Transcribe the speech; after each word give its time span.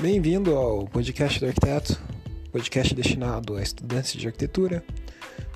Bem-vindo 0.00 0.56
ao 0.56 0.86
podcast 0.86 1.38
do 1.38 1.46
arquiteto, 1.46 2.00
podcast 2.50 2.94
destinado 2.94 3.56
a 3.56 3.62
estudantes 3.62 4.14
de 4.14 4.26
arquitetura, 4.26 4.82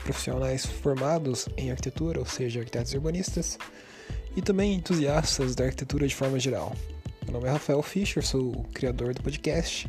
profissionais 0.02 0.66
formados 0.66 1.48
em 1.56 1.70
arquitetura, 1.70 2.18
ou 2.18 2.26
seja, 2.26 2.60
arquitetos 2.60 2.92
urbanistas, 2.92 3.56
e 4.36 4.42
também 4.42 4.74
entusiastas 4.74 5.54
da 5.54 5.64
arquitetura 5.64 6.06
de 6.06 6.14
forma 6.14 6.38
geral. 6.38 6.76
Meu 7.24 7.32
nome 7.32 7.48
é 7.48 7.52
Rafael 7.52 7.82
Fischer, 7.82 8.22
sou 8.22 8.54
o 8.54 8.64
criador 8.64 9.14
do 9.14 9.22
podcast, 9.22 9.88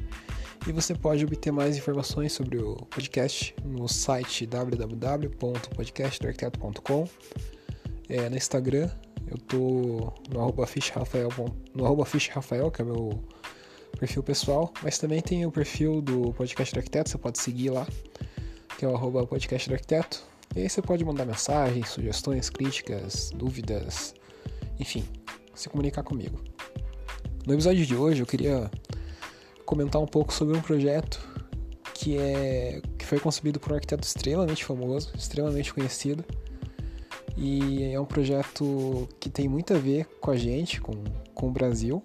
e 0.66 0.72
você 0.72 0.96
pode 0.96 1.26
obter 1.26 1.52
mais 1.52 1.76
informações 1.76 2.32
sobre 2.32 2.58
o 2.58 2.78
podcast 2.86 3.54
no 3.66 3.90
site 3.90 4.46
www.podcastdoarquiteto.com, 4.46 7.10
é, 8.08 8.30
no 8.30 8.38
Instagram 8.38 8.90
eu 9.28 9.38
tô 9.38 10.14
no 10.32 10.40
arroba 10.40 10.66
no 11.74 11.86
arroba 11.86 12.06
que 12.06 12.82
é 12.82 12.86
meu 12.86 13.22
perfil 13.96 14.24
pessoal, 14.24 14.74
mas 14.84 14.98
também 14.98 15.22
tem 15.22 15.46
o 15.46 15.52
perfil 15.52 16.02
do 16.02 16.34
Podcast 16.34 16.74
do 16.74 16.78
Arquiteto, 16.78 17.10
você 17.10 17.18
pode 17.18 17.40
seguir 17.40 17.70
lá, 17.70 17.88
que 18.78 18.86
é 18.86 18.88
o 18.88 18.96
arroba 18.96 19.26
Podcast 19.26 19.70
do 19.70 19.74
Arquiteto. 19.74 20.24
E 20.56 20.62
aí 20.62 20.70
você 20.70 20.82
pode 20.82 21.04
mandar 21.04 21.26
mensagens, 21.26 21.90
sugestões, 21.90 22.50
críticas, 22.50 23.32
dúvidas, 23.36 24.14
enfim, 24.80 25.04
se 25.54 25.70
comunicar 25.70 26.04
comigo. 26.04 26.40
No 27.46 27.54
episódio 27.54 27.86
de 27.86 27.96
hoje 27.96 28.22
eu 28.22 28.26
queria 28.26 28.70
comentar 29.66 30.02
um 30.02 30.08
pouco 30.08 30.34
sobre 30.34 30.58
um 30.58 30.62
projeto 30.62 31.20
que, 31.94 32.18
é, 32.18 32.82
que 32.98 33.06
foi 33.06 33.20
concebido 33.20 33.60
por 33.60 33.72
um 33.72 33.76
arquiteto 33.76 34.06
extremamente 34.06 34.64
famoso, 34.64 35.12
extremamente 35.16 35.74
conhecido, 35.74 36.24
e 37.38 37.84
é 37.84 38.00
um 38.00 38.06
projeto 38.06 39.10
que 39.20 39.30
tem 39.30 39.48
muito 39.48 39.74
a 39.74 39.78
ver 39.78 40.06
com 40.22 40.32
a 40.32 40.38
gente, 40.38 40.80
com, 40.80 40.94
com 41.34 41.48
o 41.48 41.52
Brasil, 41.52 42.02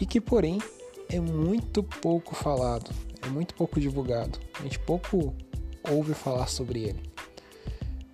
e 0.00 0.06
que, 0.06 0.20
porém, 0.20 0.60
é 1.08 1.20
muito 1.20 1.82
pouco 1.82 2.34
falado, 2.34 2.90
é 3.22 3.28
muito 3.28 3.54
pouco 3.54 3.80
divulgado. 3.80 4.38
A 4.58 4.62
gente 4.62 4.78
pouco 4.78 5.34
ouve 5.88 6.14
falar 6.14 6.46
sobre 6.48 6.80
ele. 6.84 7.02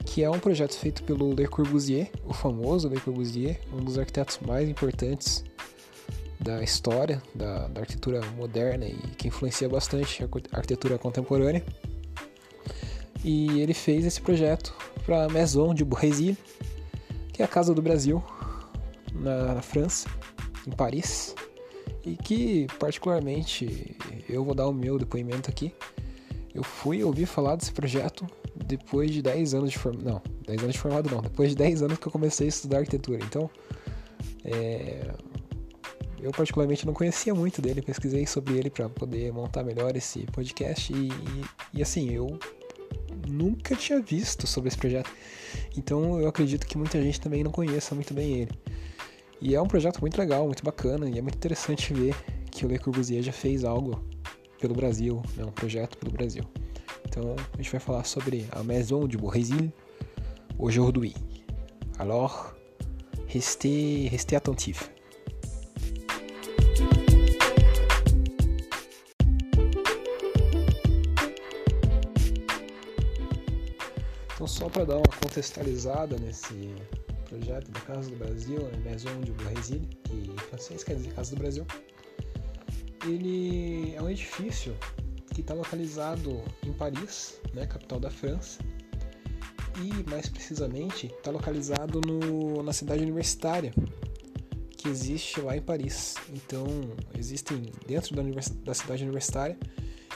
Que 0.05 0.23
é 0.23 0.31
um 0.31 0.39
projeto 0.39 0.75
feito 0.75 1.03
pelo 1.05 1.33
Le 1.33 1.47
Corbusier, 1.47 2.11
o 2.27 2.35
famoso 2.35 2.89
Le 2.89 3.01
Corbusier, 3.01 3.61
um 3.73 3.83
dos 3.83 3.99
arquitetos 3.99 4.39
mais 4.41 4.69
importantes 4.69 5.45
da 6.39 6.63
história 6.63 7.23
da, 7.35 7.69
da 7.69 7.81
arquitetura 7.81 8.21
moderna 8.37 8.85
e 8.85 8.97
que 9.17 9.29
influencia 9.29 9.69
bastante 9.69 10.23
a 10.23 10.57
arquitetura 10.57 10.99
contemporânea. 10.99 11.65
E 13.25 13.61
ele 13.61 13.73
fez 13.73 14.05
esse 14.05 14.21
projeto 14.21 14.75
para 15.07 15.25
a 15.25 15.29
Maison 15.29 15.73
de 15.73 15.85
Bourrésil, 15.85 16.37
que 17.33 17.41
é 17.41 17.45
a 17.45 17.49
casa 17.49 17.73
do 17.73 17.81
Brasil, 17.81 18.23
na 19.15 19.63
França, 19.63 20.09
em 20.67 20.73
Paris 20.73 21.35
e 22.05 22.17
que 22.17 22.67
particularmente 22.79 23.97
eu 24.29 24.45
vou 24.45 24.55
dar 24.55 24.67
o 24.69 24.73
meu 24.73 24.99
depoimento 24.99 25.51
aqui. 25.51 25.73
Eu 26.55 26.63
fui 26.63 27.03
ouvir 27.03 27.27
falar 27.27 27.57
desse 27.57 27.73
projeto 27.73 28.27
depois 28.67 29.11
de 29.11 29.23
10 29.23 29.55
anos 29.55 29.71
de 29.71 29.79
formado. 29.79 30.05
Não, 30.05 30.23
10 30.47 30.63
anos 30.63 30.73
de 30.75 30.79
formado 30.79 31.11
não, 31.11 31.23
depois 31.23 31.51
de 31.51 31.57
10 31.57 31.83
anos 31.83 31.99
que 31.99 32.07
eu 32.07 32.13
comecei 32.13 32.47
a 32.47 32.49
estudar 32.49 32.79
arquitetura. 32.79 33.19
Então, 33.25 33.51
é... 34.45 35.15
eu 36.21 36.31
particularmente 36.33 36.85
não 36.85 36.93
conhecia 36.93 37.35
muito 37.35 37.63
dele, 37.63 37.81
pesquisei 37.81 38.27
sobre 38.27 38.59
ele 38.59 38.69
para 38.69 38.89
poder 38.89 39.33
montar 39.33 39.63
melhor 39.63 39.97
esse 39.97 40.27
podcast 40.27 40.93
e, 40.93 41.09
e, 41.09 41.45
e 41.75 41.83
assim, 41.83 42.11
eu 42.11 42.39
nunca 43.27 43.75
tinha 43.75 44.01
visto 44.01 44.47
sobre 44.47 44.69
esse 44.69 44.77
projeto. 44.77 45.11
Então 45.77 46.21
eu 46.21 46.29
acredito 46.29 46.67
que 46.67 46.77
muita 46.77 47.01
gente 47.03 47.21
também 47.21 47.43
não 47.43 47.51
conheça 47.51 47.95
muito 47.95 48.13
bem 48.13 48.41
ele. 48.41 48.53
E 49.45 49.57
é 49.57 49.61
um 49.61 49.67
projeto 49.67 50.01
muito 50.01 50.17
legal, 50.17 50.47
muito 50.47 50.63
bacana, 50.63 51.11
e 51.11 51.19
é 51.19 51.21
muito 51.21 51.35
interessante 51.35 51.93
ver 51.93 52.15
que 52.49 52.65
o 52.65 52.69
Le 52.69 52.79
Corbusier 52.79 53.25
já 53.25 53.33
fez 53.33 53.65
algo 53.65 54.01
pelo 54.61 54.73
Brasil, 54.73 55.21
né, 55.37 55.45
um 55.45 55.51
projeto 55.51 55.99
pelo 55.99 56.13
Brasil. 56.13 56.45
Então 57.05 57.35
a 57.53 57.57
gente 57.57 57.69
vai 57.69 57.81
falar 57.81 58.05
sobre 58.05 58.47
a 58.53 58.63
Maison 58.63 59.09
de 59.09 59.19
Bourrésil 59.19 59.73
aujourd'hui. 60.57 61.13
Alors, 61.99 62.55
restez, 63.27 64.09
restez 64.13 64.37
attentifs. 64.37 64.89
Então, 74.35 74.47
só 74.47 74.69
para 74.69 74.85
dar 74.85 74.97
uma 74.99 75.17
contextualizada 75.21 76.17
nesse 76.17 76.73
projeto 77.33 77.71
da 77.71 77.81
Casa 77.81 78.11
do 78.11 78.17
Brasil, 78.17 78.59
Maison 78.85 79.21
de 79.23 79.33
Brésil, 79.33 79.81
que 80.05 80.31
em 80.31 80.37
francês 80.37 80.85
quer 80.85 80.97
dizer 80.97 81.15
Casa 81.15 81.35
do 81.35 81.39
Brasil. 81.39 81.67
Ele 83.07 83.95
é 83.95 84.03
um 84.03 84.11
edifício 84.11 84.77
que 85.35 85.41
está 85.41 85.55
localizado 85.55 86.43
em 86.63 86.73
Paris, 86.75 87.41
né, 87.55 87.67
capital 87.67 87.99
da 87.99 88.11
França, 88.11 88.61
e 89.79 90.11
mais 90.11 90.29
precisamente 90.29 91.07
está 91.07 91.31
localizado 91.31 92.03
no, 92.07 92.63
na 92.63 92.73
cidade 92.75 93.03
universitária 93.03 93.73
que 94.77 94.89
existe 94.89 95.41
lá 95.41 95.57
em 95.57 95.63
Paris. 95.63 96.17
Então 96.35 96.67
existem 97.19 97.73
dentro 97.87 98.15
da, 98.15 98.23
da 98.65 98.75
cidade 98.75 99.03
universitária 99.05 99.57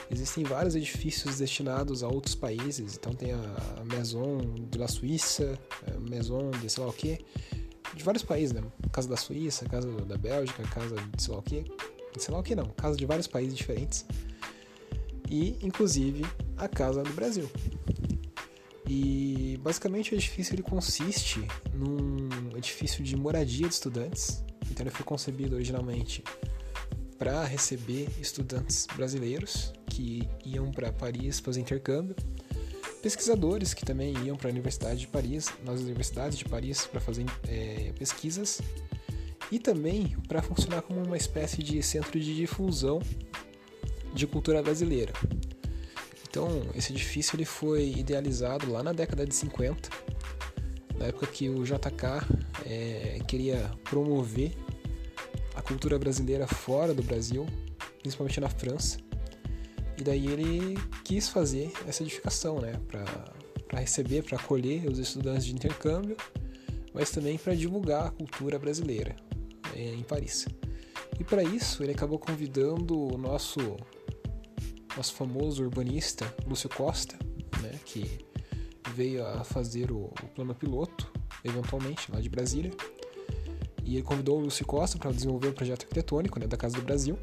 existem 0.09 0.43
vários 0.43 0.75
edifícios 0.75 1.37
destinados 1.39 2.03
a 2.03 2.07
outros 2.07 2.35
países. 2.35 2.95
Então 2.95 3.13
tem 3.13 3.31
a 3.33 3.83
Maison 3.85 4.37
de 4.69 4.77
la 4.77 4.87
Suíça, 4.87 5.57
Maison 6.09 6.51
de 6.51 6.69
sei 6.69 6.83
lá 6.83 6.89
o 6.89 6.93
que, 6.93 7.25
de 7.93 8.03
vários 8.03 8.23
países, 8.23 8.53
né? 8.53 8.61
Casa 8.91 9.07
da 9.07 9.17
Suíça, 9.17 9.65
casa 9.65 9.89
da 9.89 10.17
Bélgica, 10.17 10.63
casa 10.63 10.95
de 10.95 11.21
sei 11.21 11.33
lá 11.33 11.39
o 11.39 11.43
que, 11.43 11.65
sei 12.17 12.33
lá 12.33 12.39
o 12.39 12.43
que 12.43 12.55
não, 12.55 12.65
casa 12.69 12.95
de 12.95 13.05
vários 13.05 13.27
países 13.27 13.55
diferentes. 13.55 14.05
E 15.29 15.57
inclusive 15.61 16.25
a 16.55 16.67
casa 16.67 17.03
do 17.03 17.13
Brasil. 17.13 17.49
E 18.89 19.59
basicamente 19.61 20.13
o 20.13 20.15
edifício 20.15 20.55
ele 20.55 20.63
consiste 20.63 21.45
num 21.73 22.29
edifício 22.55 23.03
de 23.03 23.17
moradia 23.17 23.67
de 23.67 23.73
estudantes. 23.73 24.43
Então 24.71 24.85
ele 24.85 24.89
foi 24.89 25.05
concebido 25.05 25.55
originalmente 25.55 26.23
para 27.17 27.43
receber 27.43 28.07
estudantes 28.21 28.87
brasileiros 28.95 29.73
que 29.97 30.29
iam 30.45 30.69
para 30.69 30.93
Paris 30.93 31.39
fazer 31.39 31.59
intercâmbio, 31.59 32.15
pesquisadores 33.01 33.73
que 33.73 33.83
também 33.83 34.13
iam 34.23 34.37
para 34.37 34.47
a 34.47 34.51
Universidade 34.51 34.99
de 34.99 35.07
Paris, 35.07 35.51
nas 35.65 35.79
universidades 35.79 36.37
de 36.37 36.45
Paris 36.45 36.85
para 36.85 37.01
fazer 37.01 37.25
é, 37.47 37.91
pesquisas 37.97 38.61
e 39.51 39.57
também 39.57 40.15
para 40.27 40.39
funcionar 40.43 40.83
como 40.83 41.03
uma 41.03 41.17
espécie 41.17 41.63
de 41.63 41.81
centro 41.81 42.19
de 42.19 42.35
difusão 42.35 43.01
de 44.13 44.27
cultura 44.27 44.61
brasileira. 44.61 45.13
Então, 46.29 46.47
esse 46.75 46.93
edifício 46.93 47.35
ele 47.35 47.45
foi 47.45 47.89
idealizado 47.89 48.71
lá 48.71 48.83
na 48.83 48.93
década 48.93 49.25
de 49.25 49.33
50, 49.33 49.89
na 50.99 51.05
época 51.05 51.25
que 51.25 51.49
o 51.49 51.63
JK 51.63 52.21
é, 52.65 53.19
queria 53.27 53.71
promover 53.83 54.51
a 55.55 55.61
cultura 55.63 55.97
brasileira 55.97 56.45
fora 56.45 56.93
do 56.93 57.01
Brasil, 57.01 57.47
principalmente 58.03 58.39
na 58.39 58.49
França. 58.49 59.06
E 59.97 60.03
daí 60.03 60.27
ele 60.27 60.77
quis 61.03 61.27
fazer 61.27 61.71
essa 61.87 62.03
edificação, 62.03 62.59
né, 62.61 62.73
para 62.87 63.79
receber, 63.79 64.23
para 64.23 64.37
acolher 64.37 64.87
os 64.87 64.99
estudantes 64.99 65.45
de 65.45 65.53
intercâmbio, 65.53 66.15
mas 66.93 67.11
também 67.11 67.37
para 67.37 67.55
divulgar 67.55 68.07
a 68.07 68.11
cultura 68.11 68.59
brasileira 68.59 69.15
é, 69.75 69.93
em 69.93 70.03
Paris. 70.03 70.47
E 71.19 71.23
para 71.23 71.43
isso 71.43 71.83
ele 71.83 71.91
acabou 71.91 72.19
convidando 72.19 72.97
o 72.97 73.17
nosso 73.17 73.59
nosso 74.95 75.13
famoso 75.13 75.63
urbanista 75.63 76.25
Lúcio 76.47 76.67
Costa, 76.69 77.15
né, 77.61 77.79
que 77.85 78.25
veio 78.95 79.25
a 79.25 79.43
fazer 79.43 79.91
o, 79.91 80.05
o 80.05 80.27
plano 80.33 80.55
piloto, 80.55 81.11
eventualmente 81.43 82.11
lá 82.11 82.19
de 82.19 82.29
Brasília. 82.29 82.71
E 83.83 83.95
ele 83.95 84.03
convidou 84.03 84.37
o 84.37 84.41
Lúcio 84.41 84.65
Costa 84.65 84.97
para 84.97 85.11
desenvolver 85.11 85.49
o 85.49 85.53
projeto 85.53 85.83
arquitetônico 85.83 86.39
né, 86.39 86.47
da 86.47 86.57
Casa 86.57 86.75
do 86.75 86.81
Brasil. 86.81 87.17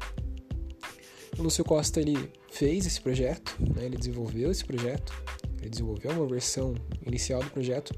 O 1.37 1.43
Lúcio 1.43 1.63
Costa 1.65 1.99
ele 1.99 2.31
fez 2.49 2.85
esse 2.85 3.01
projeto, 3.01 3.57
né, 3.59 3.85
ele 3.85 3.97
desenvolveu 3.97 4.51
esse 4.51 4.63
projeto, 4.63 5.13
ele 5.59 5.69
desenvolveu 5.69 6.11
uma 6.11 6.27
versão 6.27 6.75
inicial 7.05 7.43
do 7.43 7.49
projeto, 7.49 7.93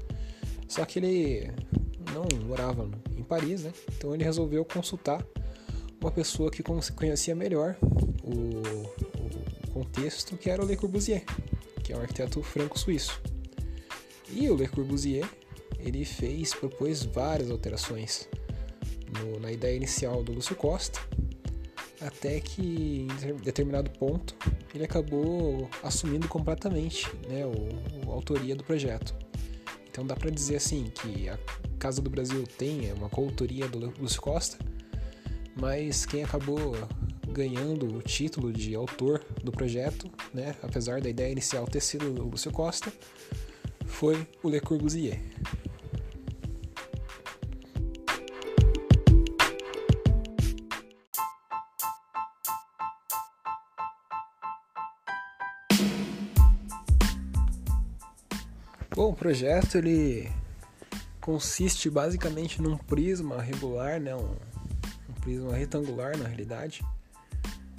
só 0.66 0.84
que 0.84 0.98
ele 0.98 1.50
não 2.12 2.26
morava 2.46 2.90
em 3.16 3.22
Paris, 3.22 3.62
né, 3.62 3.72
então 3.96 4.12
ele 4.12 4.24
resolveu 4.24 4.64
consultar 4.64 5.24
uma 6.00 6.10
pessoa 6.10 6.50
que 6.50 6.62
conhecia 6.96 7.34
melhor 7.34 7.76
o, 8.24 8.62
o 9.66 9.70
contexto, 9.72 10.36
que 10.36 10.50
era 10.50 10.62
o 10.62 10.66
Le 10.66 10.76
Corbusier, 10.76 11.24
que 11.82 11.92
é 11.92 11.96
um 11.96 12.00
arquiteto 12.00 12.42
franco-suíço. 12.42 13.20
E 14.30 14.48
o 14.50 14.56
Le 14.56 14.68
Corbusier 14.68 15.28
ele 15.78 16.04
fez, 16.04 16.52
propôs 16.52 17.04
várias 17.04 17.50
alterações 17.50 18.28
no, 19.12 19.40
na 19.40 19.50
ideia 19.50 19.76
inicial 19.76 20.22
do 20.22 20.32
Lúcio 20.32 20.56
Costa, 20.56 21.00
até 22.00 22.40
que 22.40 23.06
em 23.06 23.36
determinado 23.42 23.90
ponto 23.90 24.36
ele 24.74 24.84
acabou 24.84 25.68
assumindo 25.82 26.28
completamente 26.28 27.06
né, 27.28 27.42
a 28.06 28.10
autoria 28.10 28.54
do 28.54 28.64
projeto. 28.64 29.14
Então 29.90 30.06
dá 30.06 30.14
para 30.14 30.30
dizer 30.30 30.56
assim 30.56 30.90
que 30.94 31.28
a 31.28 31.38
Casa 31.78 32.00
do 32.00 32.08
Brasil 32.08 32.44
tem 32.56 32.92
uma 32.92 33.08
coautoria 33.08 33.66
do 33.68 33.92
Lúcio 34.00 34.20
Costa, 34.20 34.58
mas 35.60 36.06
quem 36.06 36.22
acabou 36.22 36.76
ganhando 37.28 37.96
o 37.96 38.02
título 38.02 38.52
de 38.52 38.74
autor 38.74 39.24
do 39.42 39.52
projeto, 39.52 40.10
né, 40.32 40.54
apesar 40.62 41.00
da 41.00 41.08
ideia 41.08 41.30
inicial 41.30 41.66
ter 41.66 41.80
sido 41.80 42.12
do 42.12 42.24
Lúcio 42.24 42.50
Costa, 42.50 42.92
foi 43.86 44.26
o 44.42 44.48
Le 44.48 44.60
Corbusier. 44.60 45.20
O 59.08 59.14
projeto 59.14 59.78
ele 59.78 60.30
consiste 61.18 61.88
basicamente 61.88 62.60
num 62.60 62.76
prisma 62.76 63.40
regular, 63.40 63.98
né, 63.98 64.14
um, 64.14 64.36
um 65.08 65.14
prisma 65.22 65.54
retangular 65.54 66.14
na 66.18 66.26
realidade, 66.28 66.84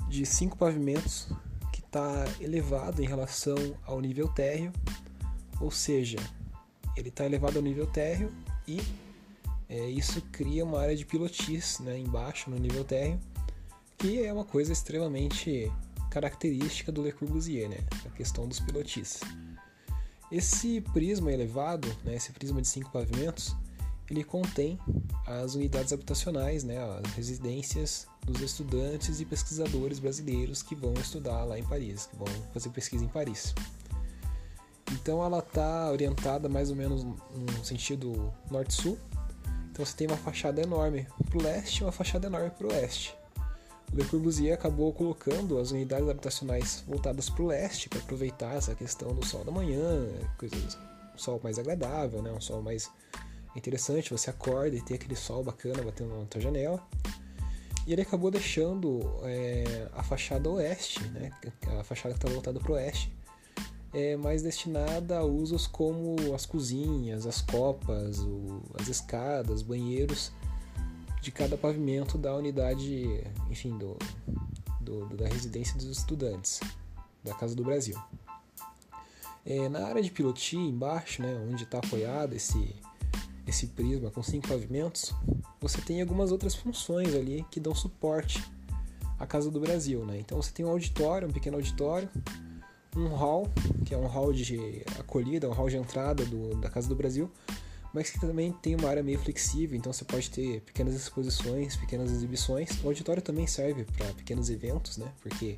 de 0.07 0.25
cinco 0.25 0.57
pavimentos 0.57 1.31
que 1.71 1.81
está 1.81 2.25
elevado 2.41 3.03
em 3.03 3.05
relação 3.05 3.55
ao 3.85 4.01
nível 4.01 4.27
térreo, 4.29 4.73
ou 5.61 5.69
seja, 5.69 6.17
ele 6.97 7.09
está 7.09 7.27
elevado 7.27 7.57
ao 7.57 7.63
nível 7.63 7.85
térreo 7.85 8.33
e 8.67 8.81
é, 9.69 9.87
isso 9.87 10.23
cria 10.31 10.65
uma 10.65 10.79
área 10.79 10.95
de 10.95 11.05
pilotis 11.05 11.77
né, 11.77 11.95
embaixo 11.95 12.49
no 12.49 12.57
nível 12.57 12.83
térreo, 12.83 13.19
que 13.99 14.25
é 14.25 14.33
uma 14.33 14.45
coisa 14.45 14.73
extremamente 14.73 15.71
característica 16.09 16.91
do 16.91 17.03
Le 17.03 17.11
Corbusier, 17.11 17.69
né, 17.69 17.77
a 18.03 18.09
questão 18.17 18.47
dos 18.47 18.59
pilotis. 18.59 19.19
Esse 20.31 20.81
prisma 20.81 21.31
elevado, 21.31 21.87
né, 22.03 22.15
esse 22.15 22.31
prisma 22.31 22.61
de 22.61 22.67
cinco 22.67 22.91
pavimentos, 22.91 23.55
ele 24.09 24.23
contém 24.23 24.79
as 25.25 25.55
unidades 25.55 25.93
habitacionais, 25.93 26.63
né, 26.63 26.77
as 26.77 27.13
residências 27.13 28.07
dos 28.25 28.41
estudantes 28.41 29.19
e 29.19 29.25
pesquisadores 29.25 29.99
brasileiros 29.99 30.61
que 30.61 30.75
vão 30.75 30.93
estudar 30.93 31.43
lá 31.43 31.57
em 31.57 31.63
Paris, 31.63 32.07
que 32.07 32.15
vão 32.15 32.27
fazer 32.53 32.69
pesquisa 32.69 33.03
em 33.03 33.07
Paris. 33.07 33.53
Então 34.91 35.23
ela 35.23 35.39
está 35.39 35.91
orientada 35.91 36.49
mais 36.49 36.69
ou 36.69 36.75
menos 36.75 37.03
no 37.03 37.65
sentido 37.65 38.33
norte-sul. 38.49 38.97
Então 39.71 39.85
você 39.85 39.95
tem 39.95 40.07
uma 40.07 40.17
fachada 40.17 40.61
enorme 40.61 41.07
para 41.29 41.37
o 41.37 41.41
leste 41.41 41.79
e 41.79 41.83
uma 41.83 41.91
fachada 41.91 42.27
enorme 42.27 42.49
para 42.49 42.67
o 42.67 42.71
oeste. 42.71 43.18
Le 43.93 44.05
Corbusier 44.05 44.53
acabou 44.53 44.93
colocando 44.93 45.57
as 45.57 45.71
unidades 45.71 46.07
habitacionais 46.07 46.83
voltadas 46.87 47.29
para 47.29 47.43
o 47.43 47.47
leste 47.47 47.89
para 47.89 47.99
aproveitar 47.99 48.55
essa 48.55 48.75
questão 48.75 49.13
do 49.13 49.25
sol 49.25 49.43
da 49.43 49.51
manhã, 49.51 50.07
coisas, 50.37 50.77
um 51.15 51.17
sol 51.17 51.39
mais 51.43 51.57
agradável, 51.57 52.21
né? 52.21 52.31
um 52.31 52.41
sol 52.41 52.61
mais 52.61 52.89
interessante. 53.55 54.11
Você 54.11 54.29
acorda 54.29 54.75
e 54.75 54.81
tem 54.81 54.95
aquele 54.95 55.15
sol 55.15 55.43
bacana 55.43 55.81
batendo 55.81 56.17
na 56.17 56.25
tua 56.25 56.39
janela. 56.39 56.81
E 57.87 57.93
ele 57.93 58.03
acabou 58.03 58.29
deixando 58.29 58.99
é, 59.23 59.87
a 59.95 60.03
fachada 60.03 60.47
oeste, 60.47 61.03
né? 61.09 61.31
a 61.79 61.83
fachada 61.83 62.13
que 62.13 62.19
está 62.19 62.29
voltada 62.29 62.59
para 62.59 62.71
o 62.71 62.75
oeste, 62.75 63.11
é 63.91 64.15
mais 64.15 64.43
destinada 64.43 65.17
a 65.17 65.23
usos 65.23 65.65
como 65.65 66.15
as 66.35 66.45
cozinhas, 66.45 67.25
as 67.25 67.41
copas, 67.41 68.19
o, 68.19 68.61
as 68.79 68.87
escadas, 68.87 69.63
banheiros 69.63 70.31
de 71.21 71.31
cada 71.31 71.57
pavimento 71.57 72.17
da 72.17 72.35
unidade, 72.35 73.23
enfim, 73.49 73.77
do, 73.77 73.97
do, 74.79 75.05
da 75.15 75.27
residência 75.27 75.75
dos 75.77 75.97
estudantes 75.97 76.59
da 77.23 77.33
Casa 77.33 77.55
do 77.55 77.63
Brasil. 77.63 77.97
É, 79.45 79.67
na 79.69 79.85
área 79.85 80.01
de 80.01 80.11
piloti, 80.11 80.57
embaixo, 80.57 81.21
né, 81.21 81.35
onde 81.49 81.63
está 81.63 81.79
apoiado 81.79 82.33
esse, 82.33 82.75
esse 83.47 83.67
prisma 83.67 84.11
com 84.11 84.21
cinco 84.21 84.47
pavimentos, 84.47 85.13
você 85.59 85.81
tem 85.81 86.01
algumas 86.01 86.31
outras 86.31 86.55
funções 86.55 87.13
ali 87.15 87.45
que 87.49 87.59
dão 87.59 87.73
suporte 87.73 88.43
à 89.17 89.25
Casa 89.25 89.49
do 89.49 89.59
Brasil. 89.59 90.05
Né? 90.05 90.19
Então 90.19 90.41
você 90.41 90.51
tem 90.51 90.65
um 90.65 90.69
auditório, 90.69 91.27
um 91.27 91.31
pequeno 91.31 91.57
auditório, 91.57 92.09
um 92.95 93.07
hall, 93.07 93.49
que 93.85 93.93
é 93.93 93.97
um 93.97 94.07
hall 94.07 94.33
de 94.33 94.83
acolhida, 94.99 95.49
um 95.49 95.53
hall 95.53 95.69
de 95.69 95.77
entrada 95.77 96.25
do, 96.25 96.55
da 96.55 96.69
Casa 96.69 96.87
do 96.87 96.95
Brasil, 96.95 97.31
mas 97.93 98.09
que 98.09 98.19
também 98.19 98.51
tem 98.51 98.75
uma 98.75 98.89
área 98.89 99.01
meio 99.01 99.19
flexível, 99.19 99.77
então 99.77 99.91
você 99.91 100.05
pode 100.05 100.29
ter 100.29 100.61
pequenas 100.61 100.95
exposições, 100.95 101.75
pequenas 101.75 102.11
exibições. 102.11 102.69
O 102.83 102.87
auditório 102.87 103.21
também 103.21 103.47
serve 103.47 103.83
para 103.83 104.07
pequenos 104.13 104.49
eventos, 104.49 104.97
né? 104.97 105.11
Porque, 105.21 105.57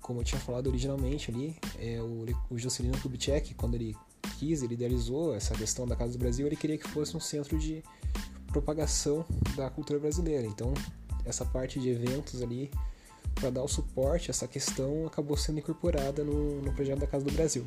como 0.00 0.20
eu 0.20 0.24
tinha 0.24 0.40
falado 0.40 0.68
originalmente 0.68 1.30
ali, 1.30 1.56
é, 1.78 2.00
o, 2.00 2.24
o 2.50 2.58
Juscelino 2.58 2.98
Kubitschek, 2.98 3.54
quando 3.54 3.74
ele 3.74 3.94
quis, 4.38 4.62
ele 4.62 4.74
idealizou 4.74 5.34
essa 5.34 5.54
questão 5.54 5.86
da 5.86 5.94
Casa 5.94 6.12
do 6.12 6.18
Brasil, 6.18 6.46
ele 6.46 6.56
queria 6.56 6.78
que 6.78 6.88
fosse 6.88 7.16
um 7.16 7.20
centro 7.20 7.58
de 7.58 7.82
propagação 8.46 9.24
da 9.54 9.68
cultura 9.68 9.98
brasileira. 9.98 10.46
Então, 10.46 10.72
essa 11.24 11.44
parte 11.44 11.78
de 11.78 11.90
eventos 11.90 12.42
ali, 12.42 12.70
para 13.34 13.50
dar 13.50 13.62
o 13.62 13.68
suporte 13.68 14.30
a 14.30 14.32
essa 14.32 14.48
questão, 14.48 15.06
acabou 15.06 15.36
sendo 15.36 15.58
incorporada 15.58 16.24
no, 16.24 16.62
no 16.62 16.72
projeto 16.72 17.00
da 17.00 17.06
Casa 17.06 17.24
do 17.24 17.32
Brasil. 17.32 17.66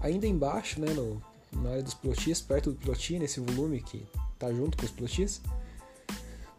Ainda 0.00 0.26
embaixo, 0.26 0.80
né, 0.80 0.92
no, 0.92 1.22
na 1.52 1.70
área 1.70 1.82
dos 1.82 1.94
pilotis, 1.94 2.40
perto 2.40 2.70
do 2.70 2.76
piloti, 2.76 3.18
nesse 3.18 3.40
volume 3.40 3.82
que 3.82 4.06
está 4.34 4.52
junto 4.52 4.76
com 4.76 4.84
os 4.84 4.90
pilotis, 4.90 5.40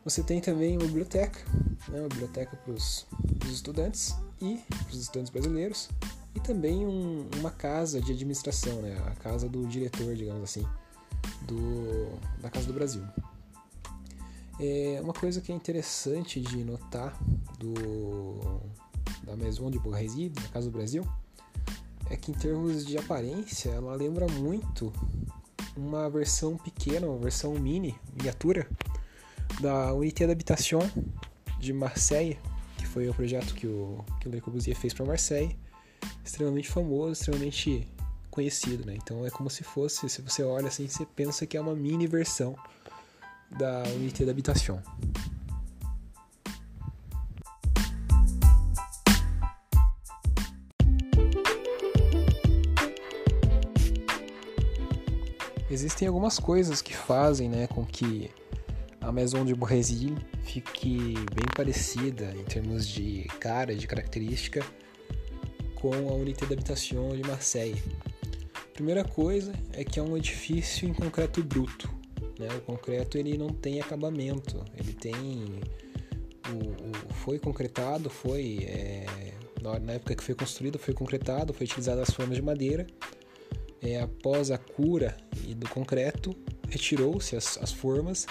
você 0.03 0.23
tem 0.23 0.39
também 0.41 0.77
uma 0.77 0.85
biblioteca, 0.85 1.39
né, 1.87 1.99
uma 1.99 2.09
biblioteca 2.09 2.55
para 2.57 2.73
os 2.73 3.05
estudantes 3.45 4.15
e 4.41 4.57
para 4.67 4.89
os 4.89 5.01
estudantes 5.01 5.31
brasileiros, 5.31 5.89
e 6.35 6.39
também 6.39 6.85
um, 6.85 7.27
uma 7.37 7.51
casa 7.51 8.01
de 8.01 8.11
administração, 8.11 8.81
né, 8.81 8.97
a 9.07 9.15
casa 9.15 9.47
do 9.47 9.65
diretor, 9.67 10.15
digamos 10.15 10.43
assim, 10.43 10.65
do, 11.41 12.17
da 12.41 12.49
Casa 12.49 12.67
do 12.67 12.73
Brasil. 12.73 13.03
É 14.59 14.99
uma 15.01 15.13
coisa 15.13 15.39
que 15.41 15.51
é 15.51 15.55
interessante 15.55 16.41
de 16.41 16.63
notar 16.63 17.17
do, 17.57 18.61
da 19.23 19.35
Maison 19.35 19.71
de 19.71 19.79
Bourgeoisie, 19.79 20.29
da 20.29 20.41
Casa 20.49 20.69
do 20.69 20.77
Brasil, 20.77 21.07
é 22.09 22.17
que 22.17 22.31
em 22.31 22.33
termos 22.33 22.85
de 22.85 22.97
aparência 22.97 23.69
ela 23.69 23.95
lembra 23.95 24.27
muito 24.27 24.91
uma 25.75 26.09
versão 26.09 26.57
pequena, 26.57 27.07
uma 27.07 27.19
versão 27.19 27.53
mini, 27.53 27.95
miniatura, 28.15 28.67
da 29.61 29.93
Unité 29.93 30.25
d'Habitation 30.25 30.79
de 31.59 31.73
Marseille, 31.73 32.37
que 32.77 32.85
foi 32.85 33.09
o 33.09 33.13
projeto 33.13 33.53
que 33.53 33.67
o, 33.67 34.03
que 34.19 34.29
Le 34.29 34.41
Corbusier 34.41 34.75
fez 34.75 34.93
para 34.93 35.05
Marseille, 35.05 35.57
extremamente 36.23 36.69
famoso, 36.69 37.13
extremamente 37.13 37.87
conhecido, 38.29 38.85
né? 38.85 38.95
Então 38.95 39.25
é 39.25 39.29
como 39.29 39.49
se 39.49 39.63
fosse, 39.63 40.07
se 40.09 40.21
você 40.21 40.43
olha 40.43 40.67
assim, 40.67 40.87
você 40.87 41.05
pensa 41.05 41.45
que 41.45 41.57
é 41.57 41.61
uma 41.61 41.75
mini 41.75 42.07
versão 42.07 42.55
da 43.49 43.83
Unité 43.95 44.25
d'Habitation. 44.25 44.79
Existem 55.71 56.07
algumas 56.07 56.39
coisas 56.39 56.81
que 56.81 56.95
fazem 56.95 57.47
né, 57.47 57.67
com 57.67 57.85
que 57.85 58.31
a 58.99 59.11
Maison 59.11 59.45
de 59.45 59.53
Bourgeoisie 59.53 60.15
fique 60.43 61.13
bem 61.33 61.45
parecida 61.55 62.33
em 62.35 62.43
termos 62.43 62.87
de 62.87 63.25
cara, 63.39 63.75
de 63.75 63.85
característica, 63.85 64.65
com 65.75 65.93
a 65.93 66.13
Unité 66.13 66.47
d'Habitation 66.47 67.15
de 67.15 67.21
Marseille. 67.21 67.81
Primeira 68.73 69.03
coisa 69.03 69.53
é 69.73 69.83
que 69.83 69.99
é 69.99 70.03
um 70.03 70.17
edifício 70.17 70.89
em 70.89 70.93
concreto 70.93 71.43
bruto. 71.43 71.87
Né? 72.39 72.47
O 72.57 72.61
concreto 72.61 73.17
ele 73.17 73.37
não 73.37 73.49
tem 73.49 73.79
acabamento, 73.79 74.65
ele 74.75 74.93
tem 74.93 75.61
o, 76.49 77.09
o 77.09 77.13
foi 77.13 77.37
concretado, 77.37 78.09
foi 78.09 78.59
é, 78.63 79.05
na 79.83 79.93
época 79.93 80.15
que 80.15 80.23
foi 80.23 80.33
construído, 80.33 80.79
foi 80.79 80.95
concretado, 80.95 81.53
foi 81.53 81.65
utilizado 81.65 82.01
as 82.01 82.09
formas 82.09 82.37
de 82.37 82.41
madeira 82.41 82.87
é, 83.81 83.99
após 83.99 84.51
a 84.51 84.57
cura 84.57 85.15
e 85.47 85.53
do 85.53 85.67
concreto, 85.69 86.35
retirou-se 86.67 87.35
as, 87.35 87.57
as 87.57 87.71
formas 87.71 88.25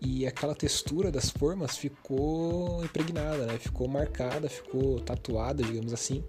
e 0.00 0.26
aquela 0.26 0.54
textura 0.54 1.10
das 1.10 1.30
formas 1.30 1.76
ficou 1.76 2.84
impregnada, 2.84 3.46
né? 3.46 3.58
ficou 3.58 3.88
marcada, 3.88 4.48
ficou 4.48 5.00
tatuada, 5.00 5.62
digamos 5.62 5.92
assim, 5.92 6.22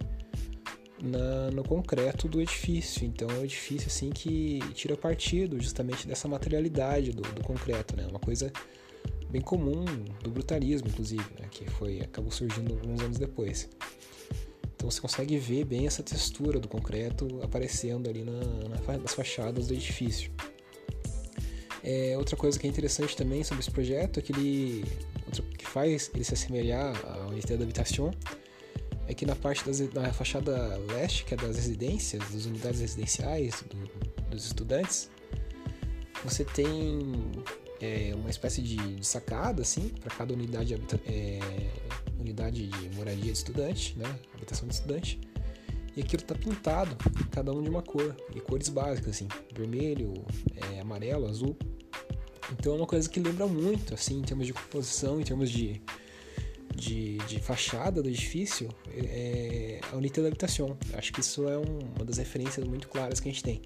na, 1.00 1.50
no 1.50 1.62
concreto 1.62 2.28
do 2.28 2.40
edifício. 2.40 3.04
Então 3.04 3.28
é 3.30 3.34
um 3.34 3.44
edifício 3.44 3.88
assim 3.88 4.10
que 4.10 4.60
tira 4.74 4.96
partido 4.96 5.60
justamente 5.60 6.06
dessa 6.06 6.26
materialidade 6.26 7.12
do, 7.12 7.22
do 7.22 7.42
concreto, 7.42 7.96
né? 7.96 8.06
uma 8.06 8.18
coisa 8.18 8.50
bem 9.30 9.42
comum 9.42 9.84
do 10.22 10.30
brutalismo, 10.30 10.88
inclusive, 10.88 11.24
né? 11.38 11.46
que 11.50 11.68
foi 11.70 12.00
acabou 12.00 12.30
surgindo 12.30 12.72
alguns 12.72 13.00
anos 13.00 13.18
depois. 13.18 13.68
Então 14.78 14.88
você 14.88 15.00
consegue 15.00 15.36
ver 15.36 15.64
bem 15.64 15.88
essa 15.88 16.04
textura 16.04 16.60
do 16.60 16.68
concreto 16.68 17.40
aparecendo 17.42 18.08
ali 18.08 18.22
na, 18.22 18.32
na, 18.32 18.98
nas 18.98 19.12
fachadas 19.12 19.66
do 19.66 19.74
edifício. 19.74 20.30
É, 21.82 22.16
outra 22.16 22.36
coisa 22.36 22.56
que 22.56 22.64
é 22.64 22.70
interessante 22.70 23.16
também 23.16 23.42
sobre 23.42 23.60
esse 23.60 23.72
projeto 23.72 24.20
é 24.20 24.22
que 24.22 24.32
ele 24.32 24.84
que 25.58 25.66
faz 25.66 26.10
ele 26.14 26.22
se 26.22 26.32
assemelhar 26.32 26.94
à 27.04 27.26
unidade 27.26 27.56
da 27.56 27.64
é 29.08 29.14
que 29.14 29.26
na 29.26 29.34
parte 29.34 29.64
das, 29.64 29.80
na 29.92 30.12
fachada 30.12 30.78
leste, 30.92 31.24
que 31.24 31.34
é 31.34 31.36
das 31.36 31.56
residências, 31.56 32.22
das 32.30 32.44
unidades 32.44 32.80
residenciais 32.80 33.64
do, 33.68 34.30
dos 34.30 34.46
estudantes, 34.46 35.10
você 36.24 36.44
tem 36.44 37.32
é, 37.80 38.12
uma 38.14 38.30
espécie 38.30 38.62
de, 38.62 38.76
de 38.76 39.06
sacada, 39.06 39.62
assim, 39.62 39.88
para 39.88 40.14
cada 40.14 40.32
unidade, 40.32 40.74
é, 41.06 41.38
unidade 42.28 42.66
de 42.66 42.96
moradia 42.96 43.24
de 43.24 43.32
estudante, 43.32 43.98
né? 43.98 44.06
Habitação 44.34 44.68
de 44.68 44.74
estudante. 44.74 45.20
E 45.96 46.00
aquilo 46.00 46.22
tá 46.22 46.34
pintado, 46.34 46.96
cada 47.30 47.52
um 47.52 47.62
de 47.62 47.68
uma 47.68 47.82
cor, 47.82 48.14
e 48.34 48.40
cores 48.40 48.68
básicas, 48.68 49.16
assim, 49.16 49.26
vermelho, 49.52 50.14
é, 50.54 50.80
amarelo, 50.80 51.26
azul. 51.26 51.56
Então 52.52 52.74
é 52.74 52.76
uma 52.76 52.86
coisa 52.86 53.08
que 53.08 53.18
lembra 53.18 53.46
muito, 53.46 53.94
assim, 53.94 54.18
em 54.18 54.22
termos 54.22 54.46
de 54.46 54.52
composição, 54.52 55.20
em 55.20 55.24
termos 55.24 55.50
de, 55.50 55.82
de, 56.74 57.18
de 57.18 57.40
fachada 57.40 58.00
do 58.02 58.08
edifício, 58.08 58.68
é, 58.94 59.80
a 59.90 59.96
Unité 59.96 60.22
da 60.22 60.28
Habitação. 60.28 60.78
Acho 60.94 61.12
que 61.12 61.20
isso 61.20 61.48
é 61.48 61.58
um, 61.58 61.78
uma 61.96 62.04
das 62.04 62.18
referências 62.18 62.64
muito 62.66 62.88
claras 62.88 63.18
que 63.18 63.28
a 63.28 63.32
gente 63.32 63.42
tem. 63.42 63.62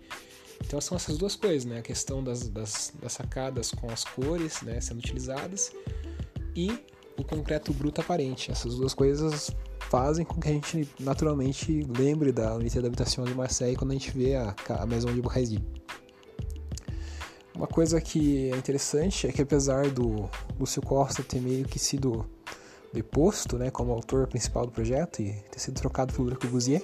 Então 0.65 0.81
são 0.81 0.97
essas 0.97 1.19
duas 1.19 1.37
coisas, 1.37 1.65
né? 1.65 1.81
A 1.81 1.83
questão 1.83 2.23
das, 2.23 2.49
das, 2.49 2.93
das 3.01 3.13
sacadas 3.13 3.73
com 3.73 3.91
as 3.91 4.05
cores 4.05 4.63
né, 4.63 4.81
sendo 4.81 4.99
utilizadas 4.99 5.73
e 6.57 6.79
o 7.19 7.25
concreto 7.25 7.73
bruto 7.73 8.01
aparente. 8.01 8.51
Essas 8.51 8.75
duas 8.75 8.95
coisas 8.95 9.51
fazem 9.91 10.25
com 10.25 10.41
que 10.41 10.49
a 10.49 10.53
gente 10.53 10.89
naturalmente 10.99 11.87
lembre 11.99 12.33
da 12.33 12.55
Unité 12.55 12.81
da 12.81 12.89
Habitação 12.89 13.25
de 13.25 13.35
Marseille 13.35 13.77
quando 13.77 13.91
a 13.91 13.95
gente 13.95 14.11
vê 14.11 14.35
a, 14.37 14.55
a 14.69 14.87
Maison 14.87 15.13
de 15.13 15.21
Bourgeoisie. 15.21 15.63
Uma 17.55 17.67
coisa 17.67 18.01
que 18.01 18.51
é 18.51 18.57
interessante 18.57 19.27
é 19.27 19.33
que 19.33 19.43
apesar 19.43 19.91
do 19.91 20.29
Lúcio 20.59 20.81
Costa 20.81 21.23
ter 21.23 21.41
meio 21.41 21.67
que 21.67 21.79
sido 21.79 22.27
deposto 22.93 23.59
né, 23.59 23.71
como 23.71 23.93
autor 23.93 24.27
principal 24.27 24.67
do 24.67 24.73
projeto 24.73 25.21
e 25.21 25.33
ter 25.51 25.59
sido 25.59 25.75
trocado 25.75 26.13
pelo 26.13 26.29
Le 26.29 26.37
Corbusier, 26.37 26.83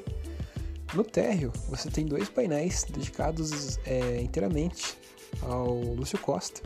no 0.94 1.04
térreo, 1.04 1.52
você 1.68 1.90
tem 1.90 2.06
dois 2.06 2.28
painéis 2.28 2.84
dedicados 2.84 3.78
é, 3.84 4.20
inteiramente 4.20 4.98
ao 5.42 5.74
Lúcio 5.94 6.18
Costa. 6.18 6.62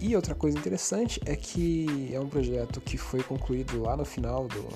E 0.00 0.14
outra 0.14 0.34
coisa 0.34 0.56
interessante 0.56 1.20
é 1.26 1.34
que 1.34 2.10
é 2.14 2.20
um 2.20 2.28
projeto 2.28 2.80
que 2.80 2.96
foi 2.96 3.22
concluído 3.22 3.82
lá 3.82 3.96
no 3.96 4.04
final 4.04 4.46
do, 4.46 4.68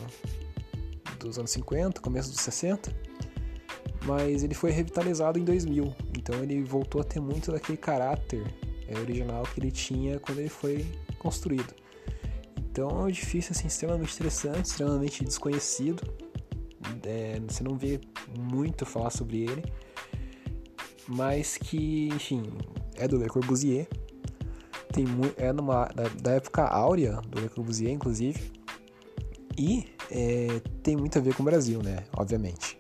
dos 1.18 1.38
anos 1.38 1.50
50, 1.52 2.00
começo 2.00 2.30
dos 2.30 2.40
60, 2.40 2.92
mas 4.04 4.42
ele 4.42 4.54
foi 4.54 4.72
revitalizado 4.72 5.38
em 5.38 5.44
2000, 5.44 5.94
então 6.18 6.42
ele 6.42 6.62
voltou 6.64 7.00
a 7.00 7.04
ter 7.04 7.20
muito 7.20 7.52
daquele 7.52 7.78
caráter 7.78 8.42
é, 8.88 8.98
original 8.98 9.44
que 9.44 9.60
ele 9.60 9.70
tinha 9.70 10.18
quando 10.18 10.40
ele 10.40 10.48
foi 10.48 10.84
construído. 11.18 11.72
Então 12.58 12.88
é 12.88 12.94
um 12.94 13.08
edifício 13.08 13.52
assim, 13.52 13.68
extremamente 13.68 14.14
interessante, 14.14 14.64
extremamente 14.64 15.24
desconhecido, 15.24 16.02
é, 17.04 17.40
você 17.46 17.62
não 17.62 17.76
vê 17.76 18.00
muito 18.36 18.84
falar 18.84 19.10
sobre 19.10 19.42
ele, 19.42 19.62
mas 21.06 21.56
que, 21.56 22.08
enfim, 22.08 22.42
é 22.96 23.06
do 23.06 23.18
Le 23.18 23.28
Corbusier, 23.28 23.86
tem 24.92 25.06
é 25.38 25.52
numa, 25.52 25.86
da, 25.86 26.08
da 26.20 26.32
época 26.32 26.62
áurea 26.62 27.20
do 27.26 27.40
Le 27.40 27.48
Corbusier, 27.48 27.90
inclusive, 27.90 28.52
e 29.58 29.86
é, 30.10 30.60
tem 30.82 30.96
muito 30.96 31.18
a 31.18 31.20
ver 31.20 31.34
com 31.34 31.42
o 31.42 31.46
Brasil, 31.46 31.82
né? 31.82 32.04
Obviamente. 32.16 32.78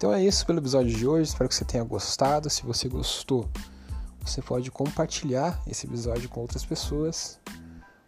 Então 0.00 0.14
é 0.14 0.24
isso 0.24 0.46
pelo 0.46 0.60
episódio 0.60 0.96
de 0.96 1.06
hoje. 1.06 1.28
Espero 1.28 1.46
que 1.46 1.54
você 1.54 1.64
tenha 1.64 1.84
gostado. 1.84 2.48
Se 2.48 2.62
você 2.62 2.88
gostou, 2.88 3.46
você 4.24 4.40
pode 4.40 4.70
compartilhar 4.70 5.60
esse 5.66 5.86
episódio 5.86 6.26
com 6.28 6.40
outras 6.40 6.64
pessoas. 6.64 7.38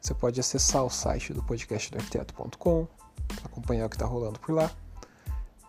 Você 0.02 0.14
pode 0.14 0.40
acessar 0.40 0.84
o 0.84 0.90
site 0.90 1.32
do 1.32 1.44
podcastdoarquiteto.com, 1.44 2.88
acompanhar 3.44 3.86
o 3.86 3.88
que 3.88 3.94
está 3.94 4.04
rolando 4.04 4.40
por 4.40 4.52
lá. 4.52 4.68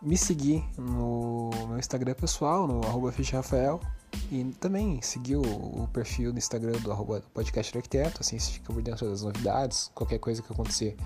Me 0.02 0.18
seguir 0.18 0.66
no 0.76 1.52
meu 1.68 1.78
Instagram 1.78 2.16
pessoal, 2.16 2.68
no 2.68 2.84
arroba 2.84 3.14
Rafael. 3.32 3.80
E 4.32 4.44
também 4.60 5.00
seguir 5.04 5.36
o, 5.36 5.88
perfil 5.94 6.32
no 6.32 6.40
Instagram 6.40 6.80
do 6.80 6.92
arroba 6.92 7.24
podcast 7.32 7.72
do 7.72 7.78
arquiteto, 7.78 8.22
assim 8.22 8.40
você 8.40 8.54
fica 8.54 8.74
por 8.74 8.82
dentro 8.82 9.08
das 9.08 9.22
novidades, 9.22 9.92
qualquer 9.94 10.18
coisa 10.18 10.42
que 10.42 10.52
acontecer 10.52 10.98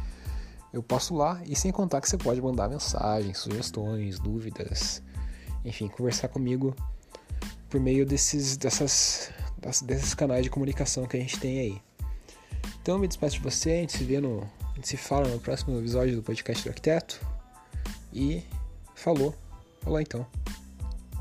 eu 0.72 0.82
posto 0.82 1.14
lá. 1.14 1.42
E 1.46 1.54
sem 1.54 1.70
contar 1.70 2.00
que 2.00 2.08
você 2.08 2.18
pode 2.18 2.42
mandar 2.42 2.70
mensagens, 2.70 3.40
sugestões, 3.40 4.20
dúvidas, 4.20 5.04
enfim, 5.66 5.90
conversar 5.90 6.30
comigo 6.30 6.74
por 7.70 7.82
meio 7.82 8.06
desses, 8.06 8.56
dessas, 8.56 9.32
desses 9.84 10.14
canais 10.14 10.44
de 10.44 10.50
comunicação 10.50 11.06
que 11.06 11.18
a 11.18 11.20
gente 11.20 11.38
tem 11.38 11.60
aí. 11.60 11.87
Então 12.88 12.96
eu 12.96 13.02
me 13.02 13.08
despeço 13.10 13.36
de 13.36 13.42
você, 13.42 13.72
a 13.72 13.76
gente 13.82 13.98
se 13.98 14.04
vê 14.06 14.22
no. 14.22 14.50
A 14.72 14.76
gente 14.76 14.88
se 14.88 14.96
fala 14.96 15.28
no 15.28 15.38
próximo 15.42 15.78
episódio 15.78 16.16
do 16.16 16.24
podcast 16.24 16.64
do 16.64 16.70
arquiteto. 16.70 17.20
E 18.14 18.42
falou. 18.96 19.36
Falou 19.82 20.00
então. 20.00 20.26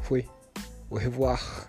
Fui. 0.04 0.24
Au 0.88 0.96
revoir. 0.96 1.68